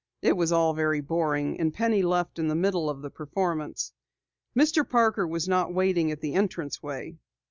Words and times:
It 0.23 0.35
was 0.35 0.51
all 0.51 0.73
very 0.73 0.99
boring, 0.99 1.59
and 1.59 1.71
Penny 1.71 2.01
left 2.01 2.39
in 2.39 2.47
the 2.47 2.55
middle 2.55 2.89
of 2.89 3.03
the 3.03 3.11
performance. 3.11 3.93
Mr. 4.57 4.83
Parker 4.83 5.27
was 5.27 5.47
not 5.47 5.75
waiting 5.75 6.09
at 6.11 6.21
the 6.21 6.33
entrance 6.33 6.81
way. 6.81 7.19